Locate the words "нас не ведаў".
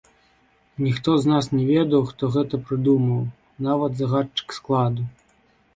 1.31-2.01